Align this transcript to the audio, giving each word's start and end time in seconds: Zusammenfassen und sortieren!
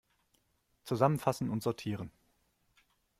Zusammenfassen 0.83 1.47
und 1.51 1.61
sortieren! 1.61 2.09